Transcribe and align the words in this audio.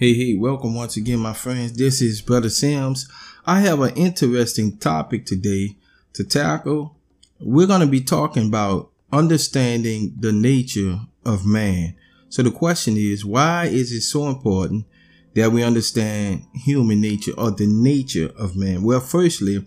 Hey, 0.00 0.14
hey, 0.14 0.36
welcome 0.36 0.76
once 0.76 0.96
again, 0.96 1.18
my 1.18 1.32
friends. 1.32 1.72
This 1.72 2.00
is 2.00 2.22
Brother 2.22 2.50
Sims. 2.50 3.08
I 3.44 3.62
have 3.62 3.80
an 3.80 3.96
interesting 3.96 4.76
topic 4.76 5.26
today 5.26 5.76
to 6.12 6.22
tackle. 6.22 6.94
We're 7.40 7.66
going 7.66 7.80
to 7.80 7.86
be 7.88 8.02
talking 8.02 8.46
about 8.46 8.92
understanding 9.10 10.14
the 10.16 10.30
nature 10.30 11.00
of 11.26 11.44
man. 11.44 11.96
So 12.28 12.44
the 12.44 12.52
question 12.52 12.96
is, 12.96 13.24
why 13.24 13.64
is 13.64 13.90
it 13.90 14.02
so 14.02 14.28
important 14.28 14.86
that 15.34 15.50
we 15.50 15.64
understand 15.64 16.44
human 16.54 17.00
nature 17.00 17.32
or 17.36 17.50
the 17.50 17.66
nature 17.66 18.30
of 18.38 18.54
man? 18.54 18.84
Well, 18.84 19.00
firstly, 19.00 19.66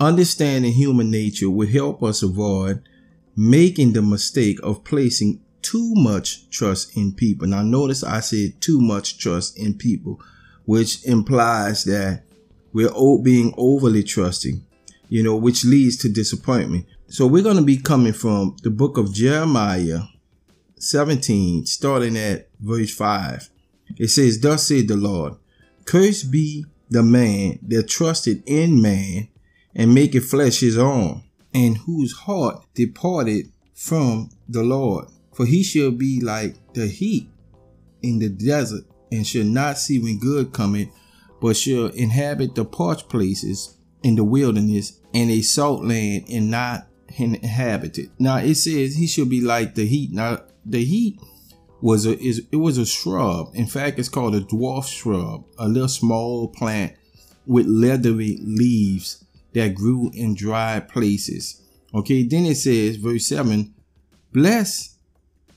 understanding 0.00 0.72
human 0.72 1.08
nature 1.08 1.50
would 1.50 1.68
help 1.68 2.02
us 2.02 2.24
avoid 2.24 2.82
making 3.36 3.92
the 3.92 4.02
mistake 4.02 4.58
of 4.64 4.82
placing 4.82 5.40
too 5.62 5.92
much 5.94 6.48
trust 6.50 6.96
in 6.96 7.12
people. 7.12 7.46
Now, 7.46 7.62
notice 7.62 8.02
I 8.02 8.20
said 8.20 8.60
too 8.60 8.80
much 8.80 9.18
trust 9.18 9.58
in 9.58 9.74
people, 9.74 10.20
which 10.64 11.04
implies 11.04 11.84
that 11.84 12.24
we're 12.72 12.90
being 13.22 13.54
overly 13.56 14.02
trusting, 14.02 14.64
you 15.08 15.22
know, 15.22 15.36
which 15.36 15.64
leads 15.64 15.96
to 15.98 16.08
disappointment. 16.08 16.86
So, 17.08 17.26
we're 17.26 17.42
going 17.42 17.56
to 17.56 17.62
be 17.62 17.78
coming 17.78 18.12
from 18.12 18.56
the 18.62 18.70
book 18.70 18.98
of 18.98 19.12
Jeremiah 19.12 20.00
17, 20.78 21.66
starting 21.66 22.16
at 22.16 22.48
verse 22.60 22.94
5. 22.94 23.48
It 23.96 24.08
says, 24.08 24.40
Thus 24.40 24.66
said 24.66 24.88
the 24.88 24.96
Lord, 24.96 25.34
Cursed 25.84 26.30
be 26.30 26.66
the 26.90 27.02
man 27.02 27.58
that 27.62 27.88
trusted 27.88 28.42
in 28.46 28.80
man 28.80 29.28
and 29.74 29.94
maketh 29.94 30.28
flesh 30.28 30.60
his 30.60 30.76
own, 30.76 31.22
and 31.54 31.78
whose 31.78 32.12
heart 32.12 32.64
departed 32.74 33.50
from 33.74 34.30
the 34.48 34.62
Lord. 34.62 35.06
For 35.38 35.46
he 35.46 35.62
shall 35.62 35.92
be 35.92 36.20
like 36.20 36.56
the 36.72 36.88
heat 36.88 37.30
in 38.02 38.18
the 38.18 38.28
desert, 38.28 38.82
and 39.12 39.24
shall 39.24 39.44
not 39.44 39.78
see 39.78 40.00
when 40.00 40.18
good 40.18 40.52
cometh, 40.52 40.88
but 41.40 41.56
shall 41.56 41.86
inhabit 41.86 42.56
the 42.56 42.64
parched 42.64 43.08
places 43.08 43.76
in 44.02 44.16
the 44.16 44.24
wilderness, 44.24 44.98
and 45.14 45.30
a 45.30 45.40
salt 45.42 45.84
land, 45.84 46.24
and 46.28 46.50
not 46.50 46.88
inhabited. 47.16 48.10
Now 48.18 48.38
it 48.38 48.56
says 48.56 48.96
he 48.96 49.06
shall 49.06 49.26
be 49.26 49.40
like 49.40 49.76
the 49.76 49.86
heat. 49.86 50.10
Now 50.10 50.40
the 50.66 50.84
heat 50.84 51.20
was 51.80 52.04
a 52.04 52.18
is 52.18 52.42
it 52.50 52.56
was 52.56 52.76
a 52.76 52.84
shrub. 52.84 53.52
In 53.54 53.68
fact, 53.68 54.00
it's 54.00 54.08
called 54.08 54.34
a 54.34 54.40
dwarf 54.40 54.88
shrub, 54.88 55.44
a 55.56 55.68
little 55.68 55.86
small 55.86 56.48
plant 56.48 56.94
with 57.46 57.66
leathery 57.66 58.38
leaves 58.40 59.24
that 59.52 59.76
grew 59.76 60.10
in 60.14 60.34
dry 60.34 60.80
places. 60.80 61.62
Okay, 61.94 62.24
then 62.24 62.44
it 62.44 62.56
says, 62.56 62.96
verse 62.96 63.28
7 63.28 63.72
Blessed 64.32 64.97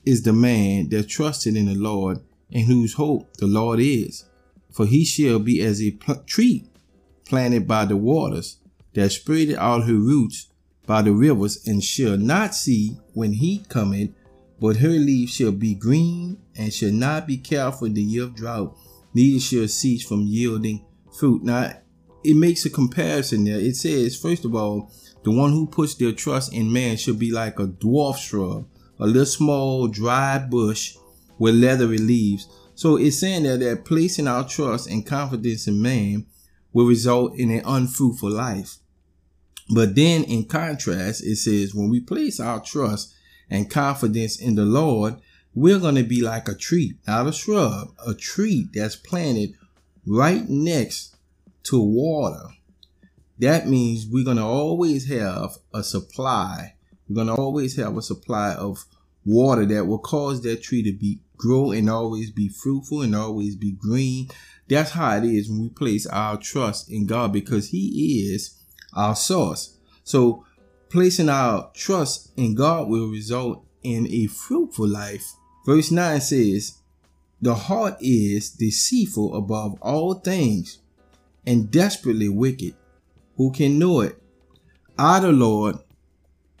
is 0.04 0.22
the 0.22 0.32
man 0.32 0.88
that 0.90 1.08
trusted 1.08 1.56
in 1.56 1.66
the 1.66 1.74
Lord 1.74 2.18
and 2.52 2.66
whose 2.66 2.94
hope 2.94 3.36
the 3.36 3.46
Lord 3.46 3.80
is. 3.80 4.24
For 4.70 4.86
he 4.86 5.04
shall 5.04 5.38
be 5.38 5.60
as 5.62 5.82
a 5.82 5.90
tree 6.26 6.64
planted 7.24 7.68
by 7.68 7.84
the 7.84 7.96
waters 7.96 8.58
that 8.94 9.10
spreadeth 9.10 9.58
out 9.58 9.84
her 9.84 9.94
roots 9.94 10.48
by 10.86 11.02
the 11.02 11.12
rivers 11.12 11.66
and 11.66 11.82
shall 11.82 12.16
not 12.16 12.54
see 12.54 12.96
when 13.12 13.34
heat 13.34 13.68
cometh, 13.68 14.10
but 14.60 14.76
her 14.78 14.88
leaves 14.88 15.34
shall 15.34 15.52
be 15.52 15.74
green 15.74 16.38
and 16.56 16.72
shall 16.72 16.92
not 16.92 17.26
be 17.26 17.36
careful 17.36 17.86
in 17.86 17.94
the 17.94 18.02
year 18.02 18.24
of 18.24 18.34
drought, 18.34 18.76
neither 19.14 19.40
shall 19.40 19.68
cease 19.68 20.04
from 20.04 20.22
yielding 20.22 20.84
fruit. 21.18 21.42
Now, 21.42 21.72
it 22.24 22.36
makes 22.36 22.64
a 22.64 22.70
comparison 22.70 23.44
there. 23.44 23.58
It 23.58 23.76
says, 23.76 24.16
first 24.16 24.44
of 24.44 24.54
all, 24.54 24.90
the 25.24 25.30
one 25.30 25.52
who 25.52 25.66
puts 25.66 25.94
their 25.94 26.12
trust 26.12 26.52
in 26.52 26.72
man 26.72 26.96
shall 26.96 27.14
be 27.14 27.30
like 27.30 27.58
a 27.58 27.66
dwarf 27.66 28.16
shrub 28.16 28.66
a 29.02 29.06
little 29.06 29.26
small 29.26 29.88
dry 29.88 30.38
bush 30.38 30.96
with 31.36 31.56
leathery 31.56 31.98
leaves. 31.98 32.46
So 32.76 32.96
it's 32.96 33.18
saying 33.18 33.42
that, 33.42 33.58
that 33.58 33.84
placing 33.84 34.28
our 34.28 34.46
trust 34.46 34.88
and 34.88 35.04
confidence 35.04 35.66
in 35.66 35.82
man 35.82 36.26
will 36.72 36.86
result 36.86 37.36
in 37.36 37.50
an 37.50 37.62
unfruitful 37.64 38.30
life. 38.30 38.76
But 39.74 39.96
then 39.96 40.22
in 40.24 40.44
contrast, 40.44 41.24
it 41.24 41.36
says 41.36 41.74
when 41.74 41.90
we 41.90 42.00
place 42.00 42.38
our 42.38 42.60
trust 42.60 43.12
and 43.50 43.68
confidence 43.68 44.40
in 44.40 44.54
the 44.54 44.64
Lord, 44.64 45.16
we're 45.52 45.80
going 45.80 45.96
to 45.96 46.04
be 46.04 46.22
like 46.22 46.48
a 46.48 46.54
tree, 46.54 46.94
not 47.06 47.26
a 47.26 47.32
shrub, 47.32 47.88
a 48.06 48.14
tree 48.14 48.68
that's 48.72 48.94
planted 48.94 49.54
right 50.06 50.48
next 50.48 51.16
to 51.64 51.82
water. 51.82 52.50
That 53.40 53.66
means 53.66 54.06
we're 54.06 54.24
going 54.24 54.36
to 54.36 54.44
always 54.44 55.08
have 55.08 55.56
a 55.74 55.82
supply 55.82 56.74
we're 57.12 57.24
going 57.24 57.34
to 57.34 57.40
always 57.40 57.76
have 57.76 57.96
a 57.96 58.02
supply 58.02 58.54
of 58.54 58.86
water 59.24 59.66
that 59.66 59.86
will 59.86 59.98
cause 59.98 60.42
that 60.42 60.62
tree 60.62 60.82
to 60.82 60.92
be 60.92 61.20
grow 61.36 61.72
and 61.72 61.90
always 61.90 62.30
be 62.30 62.48
fruitful 62.48 63.02
and 63.02 63.14
always 63.14 63.54
be 63.54 63.72
green. 63.72 64.28
That's 64.68 64.92
how 64.92 65.16
it 65.16 65.24
is 65.24 65.50
when 65.50 65.60
we 65.60 65.68
place 65.68 66.06
our 66.06 66.38
trust 66.38 66.90
in 66.90 67.06
God 67.06 67.32
because 67.32 67.68
He 67.68 68.30
is 68.32 68.58
our 68.94 69.14
source. 69.14 69.76
So 70.04 70.46
placing 70.88 71.28
our 71.28 71.70
trust 71.74 72.32
in 72.36 72.54
God 72.54 72.88
will 72.88 73.08
result 73.08 73.64
in 73.82 74.06
a 74.08 74.26
fruitful 74.28 74.88
life. 74.88 75.34
Verse 75.66 75.90
9 75.90 76.20
says, 76.20 76.78
The 77.42 77.54
heart 77.54 77.96
is 78.00 78.50
deceitful 78.50 79.36
above 79.36 79.78
all 79.82 80.14
things 80.14 80.78
and 81.46 81.70
desperately 81.70 82.28
wicked. 82.28 82.74
Who 83.36 83.52
can 83.52 83.78
know 83.78 84.00
it? 84.00 84.22
I, 84.98 85.20
the 85.20 85.32
Lord, 85.32 85.76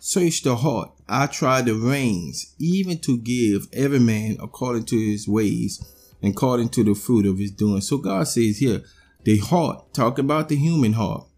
Search 0.04 0.42
the 0.42 0.56
heart. 0.56 0.90
I 1.08 1.28
try 1.28 1.62
the 1.62 1.76
reins, 1.76 2.56
even 2.58 2.98
to 3.02 3.16
give 3.16 3.68
every 3.72 4.00
man 4.00 4.36
according 4.42 4.86
to 4.86 4.96
his 4.96 5.28
ways 5.28 5.80
and 6.20 6.32
according 6.32 6.70
to 6.70 6.82
the 6.82 6.94
fruit 6.94 7.24
of 7.24 7.38
his 7.38 7.52
doing. 7.52 7.80
So 7.82 7.98
God 7.98 8.26
says 8.26 8.58
here, 8.58 8.82
the 9.22 9.38
heart, 9.38 9.94
talk 9.94 10.18
about 10.18 10.48
the 10.48 10.56
human 10.56 10.94
heart, 10.94 11.28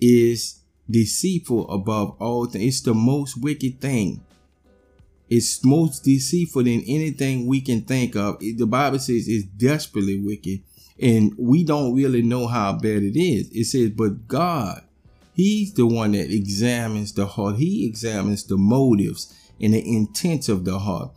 is 0.00 0.60
deceitful 0.88 1.68
above 1.68 2.16
all 2.20 2.46
things. 2.46 2.64
It's 2.66 2.80
the 2.82 2.94
most 2.94 3.42
wicked 3.42 3.80
thing. 3.80 4.24
It's 5.28 5.64
most 5.64 6.04
deceitful 6.04 6.62
than 6.62 6.84
anything 6.86 7.48
we 7.48 7.60
can 7.60 7.80
think 7.80 8.14
of. 8.14 8.38
The 8.38 8.64
Bible 8.64 9.00
says 9.00 9.26
it's 9.26 9.44
desperately 9.44 10.20
wicked, 10.20 10.62
and 11.02 11.34
we 11.36 11.64
don't 11.64 11.96
really 11.96 12.22
know 12.22 12.46
how 12.46 12.74
bad 12.74 13.02
it 13.02 13.18
is. 13.18 13.50
It 13.50 13.64
says, 13.64 13.90
but 13.90 14.28
God 14.28 14.84
He's 15.38 15.72
the 15.72 15.86
one 15.86 16.12
that 16.12 16.32
examines 16.32 17.12
the 17.12 17.24
heart. 17.24 17.58
He 17.58 17.86
examines 17.86 18.44
the 18.44 18.56
motives 18.56 19.32
and 19.60 19.72
the 19.72 19.96
intents 19.96 20.48
of 20.48 20.64
the 20.64 20.80
heart 20.80 21.12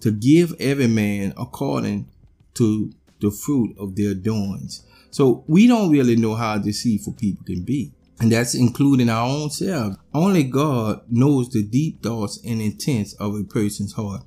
to 0.00 0.10
give 0.10 0.56
every 0.58 0.88
man 0.88 1.32
according 1.36 2.08
to 2.54 2.92
the 3.20 3.30
fruit 3.30 3.76
of 3.78 3.94
their 3.94 4.14
doings. 4.14 4.84
So 5.12 5.44
we 5.46 5.68
don't 5.68 5.92
really 5.92 6.16
know 6.16 6.34
how 6.34 6.58
deceitful 6.58 7.12
people 7.12 7.44
can 7.44 7.62
be. 7.62 7.92
And 8.18 8.32
that's 8.32 8.56
including 8.56 9.08
our 9.08 9.28
own 9.28 9.50
selves. 9.50 9.98
Only 10.12 10.42
God 10.42 11.02
knows 11.08 11.48
the 11.48 11.62
deep 11.62 12.02
thoughts 12.02 12.40
and 12.44 12.60
intents 12.60 13.12
of 13.14 13.36
a 13.36 13.44
person's 13.44 13.92
heart. 13.92 14.22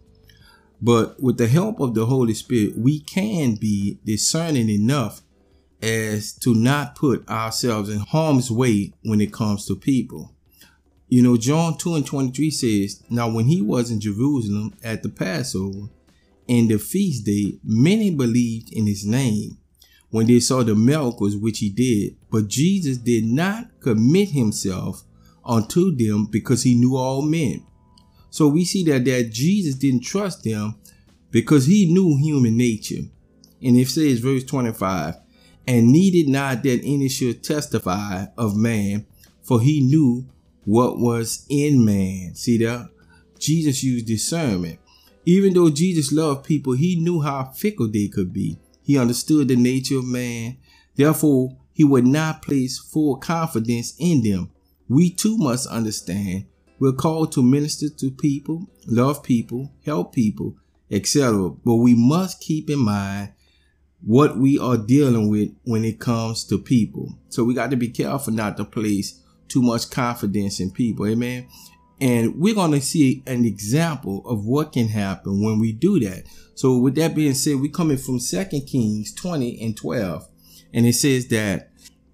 But 0.82 1.22
with 1.22 1.38
the 1.38 1.50
help 1.50 1.82
of 1.82 1.96
the 1.96 2.06
Holy 2.06 2.34
Spirit, 2.34 2.78
we 2.78 3.02
can 3.02 3.56
be 3.56 4.00
discerning 4.06 4.70
enough 4.70 5.22
as 5.84 6.34
to 6.34 6.56
not 6.56 6.96
put 6.96 7.28
ourselves 7.28 7.90
in 7.90 8.00
harm's 8.00 8.50
way 8.50 8.94
when 9.04 9.20
it 9.20 9.34
comes 9.34 9.66
to 9.66 9.76
people. 9.76 10.34
You 11.10 11.22
know, 11.22 11.36
John 11.36 11.78
2 11.78 11.96
and 11.96 12.06
23 12.06 12.50
says, 12.50 13.04
Now 13.10 13.30
when 13.30 13.46
he 13.46 13.62
was 13.62 13.92
in 13.92 14.00
Jerusalem 14.00 14.74
at 14.82 15.04
the 15.04 15.10
Passover 15.10 15.90
and 16.48 16.70
the 16.70 16.80
feast 16.80 17.26
day, 17.26 17.60
many 17.64 18.12
believed 18.12 18.72
in 18.72 18.88
his 18.88 19.06
name 19.06 19.58
when 20.10 20.26
they 20.28 20.40
saw 20.40 20.64
the 20.64 20.74
miracles 20.74 21.36
which 21.36 21.60
he 21.60 21.70
did. 21.70 22.16
But 22.32 22.48
Jesus 22.48 22.98
did 22.98 23.26
not 23.26 23.68
commit 23.82 24.30
himself 24.30 25.04
unto 25.44 25.94
them 25.94 26.28
because 26.32 26.64
he 26.64 26.76
knew 26.76 26.96
all 26.96 27.22
men. 27.22 27.66
So 28.30 28.48
we 28.48 28.64
see 28.64 28.84
that, 28.86 29.04
that 29.06 29.32
Jesus 29.32 29.76
didn't 29.76 30.04
trust 30.04 30.44
them 30.44 30.80
because 31.30 31.66
he 31.66 31.92
knew 31.92 32.18
human 32.18 32.56
nature. 32.56 33.04
And 33.62 33.78
it 33.78 33.90
says, 33.90 34.20
verse 34.20 34.44
25, 34.46 35.16
and 35.68 35.92
needed 35.92 36.28
not 36.28 36.64
that 36.64 36.82
any 36.84 37.10
should 37.10 37.44
testify 37.44 38.26
of 38.38 38.56
man, 38.56 39.06
for 39.42 39.62
he 39.62 39.82
knew 39.82 40.28
what 40.66 41.00
was 41.00 41.46
in 41.50 41.84
man. 41.84 42.36
See 42.36 42.58
that? 42.60 42.90
Jesus 43.40 43.84
used 43.84 44.06
discernment. 44.06 44.80
Even 45.26 45.54
though 45.54 45.70
Jesus 45.70 46.12
loved 46.12 46.46
people, 46.46 46.74
he 46.74 46.98
knew 46.98 47.22
how 47.22 47.46
fickle 47.46 47.90
they 47.90 48.08
could 48.08 48.34
be. 48.34 48.58
He 48.84 48.98
understood 48.98 49.48
the 49.48 49.56
nature 49.56 50.00
of 50.00 50.06
man. 50.06 50.58
Therefore, 50.96 51.58
he 51.74 51.84
would 51.84 52.06
not 52.06 52.42
place 52.42 52.78
full 52.78 53.18
confidence 53.18 53.96
in 53.98 54.22
them. 54.24 54.52
We 54.90 55.10
too 55.10 55.38
must 55.38 55.68
understand 55.68 56.46
we're 56.80 56.92
called 56.92 57.32
to 57.32 57.42
minister 57.42 57.88
to 57.88 58.12
people, 58.12 58.68
love 58.88 59.24
people, 59.24 59.72
help 59.86 60.14
people, 60.14 60.58
etc. 60.92 61.52
But 61.64 61.76
we 61.76 61.96
must 61.96 62.42
keep 62.42 62.70
in 62.70 62.80
mind 62.80 63.32
what 64.06 64.38
we 64.38 64.60
are 64.60 64.78
dealing 64.78 65.30
with 65.30 65.50
when 65.64 65.86
it 65.86 66.00
comes 66.00 66.44
to 66.46 66.58
people. 66.58 67.18
So 67.30 67.44
we 67.44 67.54
got 67.54 67.72
to 67.72 67.78
be 67.78 67.90
careful 67.90 68.34
not 68.34 68.58
to 68.58 68.66
place 68.66 69.22
too 69.48 69.62
much 69.62 69.90
confidence 69.90 70.60
in 70.60 70.72
people. 70.72 71.08
Amen. 71.08 71.48
And 72.02 72.36
we're 72.36 72.56
going 72.56 72.72
to 72.72 72.82
see 72.82 73.24
an 73.28 73.46
example 73.46 74.28
of 74.28 74.46
what 74.46 74.74
can 74.74 74.90
happen 74.90 75.44
when 75.44 75.60
we 75.60 75.72
do 75.72 76.00
that. 76.02 76.24
So 76.56 76.78
with 76.78 76.96
that 76.96 77.16
being 77.16 77.34
said, 77.34 77.62
we're 77.62 77.72
coming 77.72 77.98
from 77.98 78.20
Second 78.20 78.62
Kings 78.62 79.14
20 79.14 79.62
and 79.62 79.78
12. 79.78 80.28
And 80.74 80.86
it 80.86 80.94
says 80.94 81.28
that 81.28 81.70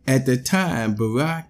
at 0.06 0.26
the 0.26 0.38
time, 0.38 0.96
Berodach 0.96 1.46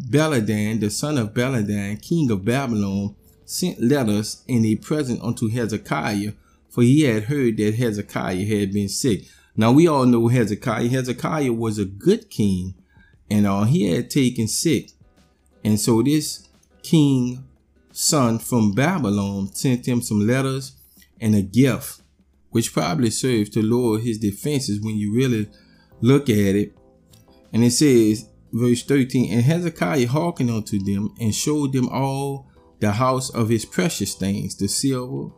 Baladan, 0.00 0.80
the 0.80 0.90
son 0.90 1.18
of 1.18 1.34
Baladan, 1.34 2.02
king 2.02 2.30
of 2.30 2.44
Babylon, 2.44 3.14
sent 3.44 3.80
letters 3.80 4.42
in 4.48 4.64
a 4.64 4.76
present 4.76 5.22
unto 5.22 5.48
Hezekiah, 5.48 6.32
for 6.68 6.82
he 6.82 7.02
had 7.02 7.24
heard 7.24 7.58
that 7.58 7.74
Hezekiah 7.74 8.44
had 8.44 8.72
been 8.72 8.88
sick. 8.88 9.22
Now 9.56 9.72
we 9.72 9.86
all 9.86 10.06
know 10.06 10.28
Hezekiah. 10.28 10.88
Hezekiah 10.88 11.52
was 11.52 11.78
a 11.78 11.84
good 11.84 12.28
king, 12.28 12.74
and 13.30 13.46
uh, 13.46 13.64
he 13.64 13.88
had 13.92 14.10
taken 14.10 14.48
sick. 14.48 14.90
And 15.64 15.78
so 15.78 16.02
this 16.02 16.48
king 16.82 17.44
son 17.92 18.38
from 18.38 18.72
Babylon 18.72 19.54
sent 19.54 19.86
him 19.86 20.02
some 20.02 20.26
letters 20.26 20.72
and 21.20 21.34
a 21.34 21.42
gift, 21.42 22.02
which 22.50 22.72
probably 22.72 23.10
served 23.10 23.52
to 23.52 23.62
lower 23.62 23.98
his 23.98 24.18
defenses 24.18 24.80
when 24.80 24.96
you 24.96 25.14
really 25.14 25.48
look 26.00 26.28
at 26.28 26.56
it. 26.56 26.76
And 27.52 27.62
it 27.62 27.70
says, 27.70 28.28
verse 28.52 28.82
13, 28.82 29.32
And 29.32 29.42
Hezekiah 29.42 30.08
hearkened 30.08 30.50
unto 30.50 30.78
them 30.80 31.14
and 31.20 31.34
showed 31.34 31.72
them 31.72 31.88
all 31.88 32.48
the 32.80 32.92
house 32.92 33.30
of 33.30 33.48
his 33.48 33.64
precious 33.64 34.14
things, 34.14 34.56
the 34.56 34.68
silver 34.68 35.32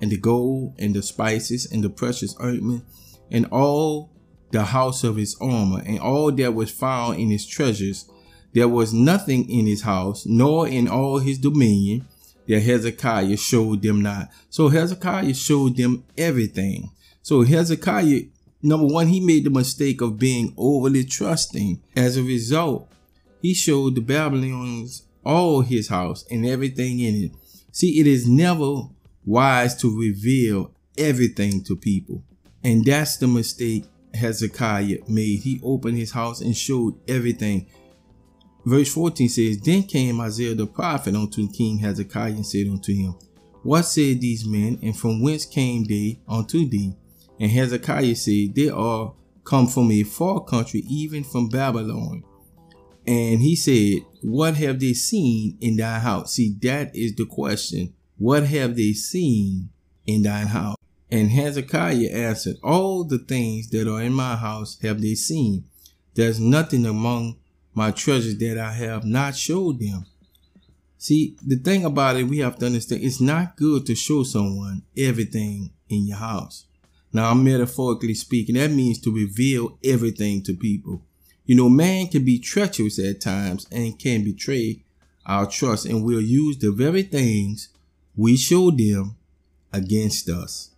and 0.00 0.10
the 0.10 0.18
gold 0.18 0.74
and 0.78 0.94
the 0.94 1.02
spices 1.02 1.70
and 1.72 1.82
the 1.82 1.88
precious 1.88 2.36
ointment 2.40 2.84
and 3.34 3.46
all 3.46 4.12
the 4.52 4.62
house 4.62 5.02
of 5.02 5.16
his 5.16 5.36
armor 5.40 5.82
and 5.84 5.98
all 5.98 6.30
that 6.30 6.54
was 6.54 6.70
found 6.70 7.18
in 7.18 7.30
his 7.30 7.44
treasures. 7.44 8.08
There 8.52 8.68
was 8.68 8.94
nothing 8.94 9.50
in 9.50 9.66
his 9.66 9.82
house, 9.82 10.24
nor 10.24 10.68
in 10.68 10.86
all 10.86 11.18
his 11.18 11.38
dominion, 11.38 12.06
that 12.46 12.60
Hezekiah 12.60 13.36
showed 13.36 13.82
them 13.82 14.02
not. 14.02 14.28
So 14.50 14.68
Hezekiah 14.68 15.34
showed 15.34 15.76
them 15.76 16.04
everything. 16.16 16.92
So 17.22 17.42
Hezekiah, 17.42 18.20
number 18.62 18.86
one, 18.86 19.08
he 19.08 19.18
made 19.18 19.42
the 19.42 19.50
mistake 19.50 20.00
of 20.00 20.16
being 20.16 20.54
overly 20.56 21.04
trusting. 21.04 21.82
As 21.96 22.16
a 22.16 22.22
result, 22.22 22.88
he 23.42 23.52
showed 23.52 23.96
the 23.96 24.00
Babylonians 24.00 25.02
all 25.24 25.62
his 25.62 25.88
house 25.88 26.24
and 26.30 26.46
everything 26.46 27.00
in 27.00 27.16
it. 27.16 27.32
See, 27.72 27.98
it 27.98 28.06
is 28.06 28.28
never 28.28 28.82
wise 29.24 29.74
to 29.80 29.98
reveal 29.98 30.70
everything 30.96 31.64
to 31.64 31.74
people. 31.74 32.22
And 32.64 32.84
that's 32.84 33.18
the 33.18 33.28
mistake 33.28 33.84
Hezekiah 34.14 34.98
made. 35.06 35.40
He 35.40 35.60
opened 35.62 35.98
his 35.98 36.12
house 36.12 36.40
and 36.40 36.56
showed 36.56 36.98
everything. 37.08 37.66
Verse 38.64 38.92
14 38.92 39.28
says, 39.28 39.60
Then 39.60 39.82
came 39.82 40.20
Isaiah 40.20 40.54
the 40.54 40.66
prophet 40.66 41.14
unto 41.14 41.50
King 41.50 41.78
Hezekiah 41.78 42.32
and 42.32 42.46
said 42.46 42.66
unto 42.66 42.94
him, 42.94 43.14
What 43.62 43.82
said 43.82 44.20
these 44.20 44.46
men, 44.46 44.78
and 44.82 44.96
from 44.96 45.22
whence 45.22 45.44
came 45.44 45.84
they 45.84 46.20
unto 46.26 46.66
thee? 46.66 46.96
And 47.38 47.50
Hezekiah 47.50 48.16
said, 48.16 48.54
They 48.54 48.70
are 48.70 49.12
come 49.44 49.66
from 49.66 49.90
a 49.90 50.02
far 50.02 50.42
country, 50.42 50.82
even 50.88 51.24
from 51.24 51.50
Babylon. 51.50 52.24
And 53.06 53.42
he 53.42 53.54
said, 53.54 54.06
What 54.22 54.56
have 54.56 54.80
they 54.80 54.94
seen 54.94 55.58
in 55.60 55.76
thy 55.76 55.98
house? 55.98 56.32
See, 56.34 56.56
that 56.62 56.96
is 56.96 57.14
the 57.14 57.26
question. 57.26 57.92
What 58.16 58.46
have 58.46 58.76
they 58.76 58.92
seen 58.92 59.68
in 60.06 60.22
thine 60.22 60.46
house? 60.46 60.76
And 61.10 61.30
Hezekiah 61.30 62.10
answered, 62.10 62.56
All 62.62 63.04
the 63.04 63.18
things 63.18 63.68
that 63.70 63.88
are 63.88 64.02
in 64.02 64.12
my 64.12 64.36
house 64.36 64.78
have 64.82 65.00
they 65.00 65.14
seen. 65.14 65.64
There's 66.14 66.40
nothing 66.40 66.86
among 66.86 67.36
my 67.74 67.90
treasures 67.90 68.38
that 68.38 68.58
I 68.58 68.72
have 68.72 69.04
not 69.04 69.36
showed 69.36 69.80
them. 69.80 70.06
See, 70.96 71.36
the 71.44 71.56
thing 71.56 71.84
about 71.84 72.16
it, 72.16 72.24
we 72.24 72.38
have 72.38 72.58
to 72.58 72.66
understand 72.66 73.02
it's 73.02 73.20
not 73.20 73.56
good 73.56 73.84
to 73.86 73.94
show 73.94 74.22
someone 74.22 74.82
everything 74.96 75.70
in 75.88 76.06
your 76.06 76.16
house. 76.16 76.66
Now, 77.12 77.30
I'm 77.30 77.44
metaphorically 77.44 78.14
speaking, 78.14 78.54
that 78.56 78.70
means 78.70 78.98
to 79.00 79.14
reveal 79.14 79.78
everything 79.84 80.42
to 80.44 80.54
people. 80.54 81.02
You 81.44 81.56
know, 81.56 81.68
man 81.68 82.08
can 82.08 82.24
be 82.24 82.38
treacherous 82.38 82.98
at 82.98 83.20
times 83.20 83.66
and 83.70 83.98
can 83.98 84.24
betray 84.24 84.84
our 85.26 85.46
trust, 85.46 85.86
and 85.86 86.04
will 86.04 86.20
use 86.20 86.58
the 86.58 86.70
very 86.70 87.02
things 87.02 87.70
we 88.16 88.36
show 88.36 88.70
them 88.70 89.16
against 89.72 90.28
us. 90.28 90.70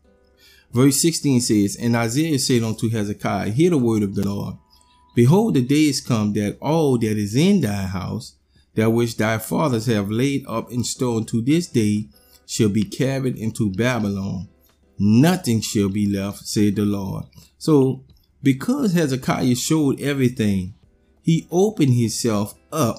Verse 0.72 1.00
16 1.00 1.40
says, 1.40 1.76
And 1.76 1.96
Isaiah 1.96 2.38
said 2.38 2.62
unto 2.62 2.90
Hezekiah, 2.90 3.50
Hear 3.50 3.70
the 3.70 3.78
word 3.78 4.02
of 4.02 4.14
the 4.14 4.28
Lord. 4.28 4.56
Behold, 5.14 5.54
the 5.54 5.62
days 5.62 6.00
come 6.00 6.34
that 6.34 6.58
all 6.60 6.98
that 6.98 7.16
is 7.16 7.34
in 7.34 7.62
thy 7.62 7.84
house, 7.84 8.36
that 8.74 8.90
which 8.90 9.16
thy 9.16 9.38
fathers 9.38 9.86
have 9.86 10.10
laid 10.10 10.44
up 10.46 10.70
in 10.70 10.84
store 10.84 11.24
to 11.24 11.40
this 11.40 11.66
day, 11.66 12.08
shall 12.46 12.68
be 12.68 12.84
carried 12.84 13.36
into 13.36 13.70
Babylon. 13.72 14.48
Nothing 14.98 15.60
shall 15.60 15.88
be 15.88 16.06
left, 16.06 16.46
said 16.46 16.76
the 16.76 16.84
Lord. 16.84 17.24
So, 17.58 18.04
because 18.42 18.92
Hezekiah 18.92 19.56
showed 19.56 20.00
everything, 20.00 20.74
he 21.22 21.48
opened 21.50 21.94
himself 21.94 22.54
up 22.70 22.96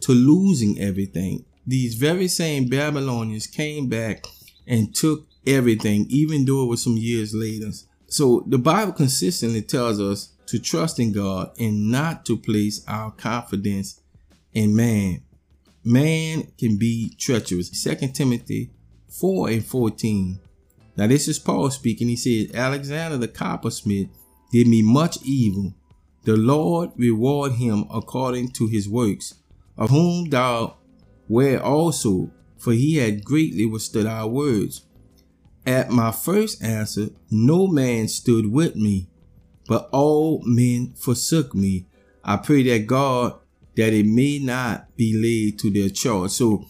to 0.00 0.12
losing 0.12 0.80
everything. 0.80 1.44
These 1.66 1.94
very 1.94 2.26
same 2.26 2.68
Babylonians 2.68 3.46
came 3.46 3.88
back 3.88 4.24
and 4.66 4.94
took 4.94 5.26
everything, 5.46 6.06
even 6.08 6.44
though 6.44 6.64
it 6.64 6.68
was 6.68 6.82
some 6.82 6.96
years 6.96 7.34
later. 7.34 7.70
So 8.06 8.44
the 8.46 8.58
Bible 8.58 8.92
consistently 8.92 9.62
tells 9.62 10.00
us 10.00 10.32
to 10.46 10.58
trust 10.58 10.98
in 10.98 11.12
God 11.12 11.52
and 11.58 11.90
not 11.90 12.26
to 12.26 12.36
place 12.36 12.84
our 12.88 13.12
confidence 13.12 14.00
in 14.52 14.74
man. 14.74 15.22
Man 15.84 16.52
can 16.58 16.76
be 16.76 17.14
treacherous. 17.18 17.70
2 17.82 18.08
Timothy 18.08 18.70
4 19.08 19.50
and 19.50 19.64
14. 19.64 20.40
Now 20.96 21.06
this 21.06 21.28
is 21.28 21.38
Paul 21.38 21.70
speaking. 21.70 22.08
He 22.08 22.16
says, 22.16 22.54
Alexander 22.54 23.16
the 23.16 23.28
coppersmith 23.28 24.08
did 24.52 24.66
me 24.66 24.82
much 24.82 25.18
evil. 25.22 25.74
The 26.24 26.36
Lord 26.36 26.90
reward 26.96 27.52
him 27.52 27.86
according 27.92 28.50
to 28.52 28.66
his 28.66 28.88
works, 28.88 29.34
of 29.78 29.90
whom 29.90 30.28
thou 30.28 30.76
wert 31.28 31.62
also, 31.62 32.30
for 32.58 32.72
he 32.72 32.96
had 32.96 33.24
greatly 33.24 33.64
withstood 33.64 34.04
our 34.04 34.28
words. 34.28 34.84
At 35.66 35.90
my 35.90 36.10
first 36.10 36.62
answer, 36.62 37.08
no 37.30 37.66
man 37.66 38.08
stood 38.08 38.50
with 38.50 38.76
me, 38.76 39.08
but 39.68 39.88
all 39.92 40.42
men 40.44 40.94
forsook 40.96 41.54
me. 41.54 41.86
I 42.24 42.36
pray 42.36 42.62
that 42.64 42.86
God 42.86 43.34
that 43.76 43.92
it 43.92 44.06
may 44.06 44.38
not 44.38 44.94
be 44.96 45.16
laid 45.16 45.58
to 45.60 45.70
their 45.70 45.88
charge. 45.88 46.32
So, 46.32 46.66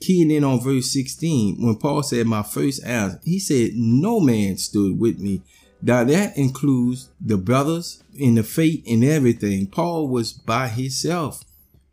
keying 0.00 0.30
in 0.30 0.44
on 0.44 0.60
verse 0.60 0.92
16, 0.92 1.56
when 1.64 1.76
Paul 1.76 2.02
said, 2.02 2.26
My 2.26 2.42
first 2.42 2.84
answer, 2.84 3.20
he 3.24 3.38
said, 3.38 3.70
No 3.74 4.20
man 4.20 4.56
stood 4.56 4.98
with 4.98 5.18
me. 5.18 5.42
Now, 5.80 6.04
that 6.04 6.36
includes 6.36 7.10
the 7.20 7.36
brothers 7.36 8.02
in 8.14 8.34
the 8.34 8.42
faith 8.42 8.82
and 8.88 9.04
everything. 9.04 9.68
Paul 9.68 10.08
was 10.08 10.32
by 10.32 10.68
himself. 10.68 11.44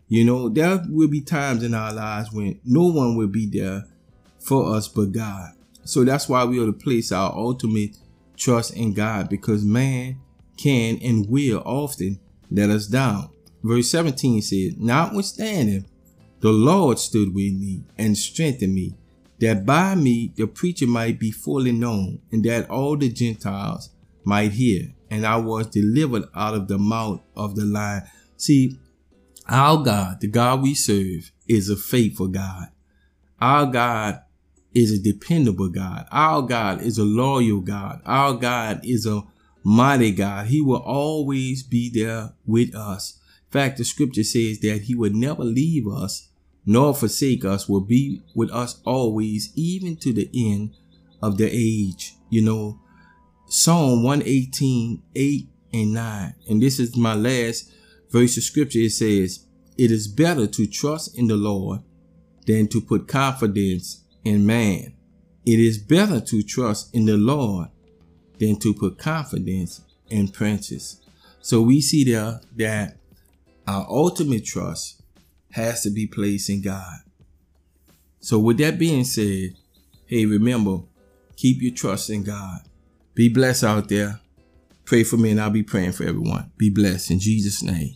You 0.08 0.24
know, 0.24 0.50
there 0.50 0.84
will 0.88 1.08
be 1.08 1.22
times 1.22 1.64
in 1.64 1.74
our 1.74 1.94
lives 1.94 2.32
when 2.32 2.60
no 2.64 2.88
one 2.88 3.16
will 3.16 3.28
be 3.28 3.46
there 3.46 3.86
for 4.40 4.76
us 4.76 4.88
but 4.88 5.12
God. 5.12 5.55
So 5.86 6.04
that's 6.04 6.28
why 6.28 6.44
we 6.44 6.60
ought 6.60 6.66
to 6.66 6.74
place 6.74 7.12
our 7.12 7.32
ultimate 7.32 7.98
trust 8.36 8.76
in 8.76 8.94
God 8.94 9.30
because 9.30 9.64
man 9.64 10.20
can 10.58 10.98
and 11.02 11.30
will 11.30 11.62
often 11.66 12.20
let 12.52 12.70
us 12.70 12.88
down. 12.88 13.30
Verse 13.64 13.90
17 13.90 14.42
says, 14.42 14.74
Notwithstanding, 14.78 15.86
the 16.40 16.52
Lord 16.52 17.00
stood 17.00 17.34
with 17.34 17.54
me 17.54 17.84
and 17.98 18.18
strengthened 18.18 18.74
me, 18.74 18.96
that 19.40 19.66
by 19.66 19.96
me 19.96 20.34
the 20.36 20.48
preacher 20.48 20.88
might 20.88 21.20
be 21.20 21.32
fully 21.32 21.72
known, 21.72 22.20
and 22.32 22.44
that 22.46 22.70
all 22.70 22.98
the 22.98 23.10
Gentiles 23.10 23.90
might 24.24 24.52
hear. 24.52 24.94
And 25.10 25.26
I 25.26 25.38
was 25.38 25.68
delivered 25.68 26.26
out 26.36 26.56
of 26.56 26.68
the 26.68 26.78
mouth 26.78 27.22
of 27.36 27.56
the 27.56 27.66
lion. 27.66 28.04
See, 28.38 28.78
our 29.48 29.84
God, 29.84 30.20
the 30.20 30.28
God 30.28 30.62
we 30.62 30.74
serve, 30.74 31.32
is 31.48 31.70
a 31.70 31.76
faithful 31.76 32.28
God. 32.28 32.68
Our 33.40 33.68
God 33.68 34.22
is 34.76 34.92
a 34.92 35.02
dependable 35.02 35.70
God. 35.70 36.06
Our 36.12 36.42
God 36.42 36.82
is 36.82 36.98
a 36.98 37.04
loyal 37.04 37.62
God. 37.62 38.02
Our 38.06 38.34
God 38.34 38.82
is 38.84 39.06
a 39.06 39.24
mighty 39.64 40.12
God. 40.12 40.48
He 40.48 40.62
will 40.62 40.82
always 40.82 41.64
be 41.64 41.90
there 41.90 42.34
with 42.46 42.76
us. 42.76 43.20
In 43.48 43.52
fact, 43.52 43.78
the 43.78 43.86
scripture 43.86 44.24
says 44.24 44.60
that 44.60 44.82
he 44.84 44.94
will 44.94 45.14
never 45.14 45.44
leave 45.44 45.88
us 45.88 46.30
nor 46.66 46.94
forsake 46.94 47.46
us, 47.46 47.70
will 47.70 47.82
be 47.82 48.22
with 48.34 48.52
us 48.52 48.82
always, 48.86 49.52
even 49.56 49.96
to 49.98 50.12
the 50.12 50.30
end 50.34 50.76
of 51.22 51.38
the 51.38 51.50
age. 51.50 52.16
You 52.30 52.42
know, 52.42 52.80
Psalm 53.48 54.04
118, 54.04 55.02
8 55.16 55.50
and 55.74 55.94
9. 55.94 56.36
And 56.50 56.62
this 56.62 56.80
is 56.80 56.98
my 56.98 57.14
last 57.14 57.72
verse 58.10 58.36
of 58.36 58.44
scripture. 58.44 58.80
It 58.80 58.92
says, 58.92 59.46
It 59.78 59.92
is 59.92 60.08
better 60.08 60.48
to 60.48 60.68
trust 60.68 61.18
in 61.18 61.28
the 61.28 61.36
Lord 61.36 61.82
than 62.48 62.68
to 62.70 62.82
put 62.82 63.08
confidence 63.08 64.04
in 64.26 64.46
man. 64.46 64.94
It 65.46 65.60
is 65.60 65.78
better 65.78 66.20
to 66.20 66.44
trust 66.44 66.94
in 66.94 67.06
the 67.06 67.16
Lord 67.18 67.70
than 68.40 68.58
to 68.58 68.74
put 68.74 68.98
confidence 68.98 69.82
in 70.10 70.28
princes. 70.28 71.02
So 71.40 71.62
we 71.62 71.80
see 71.80 72.04
there 72.04 72.42
that 72.58 72.98
our 73.68 73.86
ultimate 73.90 74.46
trust 74.46 75.02
has 75.52 75.84
to 75.84 75.90
be 75.90 76.08
placed 76.08 76.50
in 76.50 76.62
God. 76.62 77.00
So, 78.20 78.40
with 78.40 78.58
that 78.58 78.80
being 78.80 79.04
said, 79.04 79.56
hey, 80.08 80.26
remember, 80.26 80.80
keep 81.36 81.62
your 81.62 81.74
trust 81.74 82.10
in 82.10 82.24
God. 82.24 82.62
Be 83.14 83.30
blessed 83.30 83.64
out 83.64 83.88
there. 83.88 84.20
Pray 84.84 85.04
for 85.04 85.18
me, 85.18 85.32
and 85.32 85.40
I'll 85.40 85.52
be 85.52 85.64
praying 85.64 85.94
for 85.94 86.04
everyone. 86.04 86.52
Be 86.58 86.70
blessed 86.70 87.12
in 87.12 87.20
Jesus' 87.20 87.64
name. 87.64 87.96